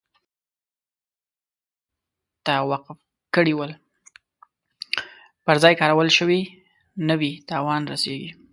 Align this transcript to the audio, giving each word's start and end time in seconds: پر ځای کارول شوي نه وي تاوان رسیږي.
پر 5.45 5.55
ځای 5.61 5.73
کارول 5.81 6.09
شوي 6.17 6.41
نه 7.07 7.15
وي 7.19 7.31
تاوان 7.49 7.81
رسیږي. 7.91 8.31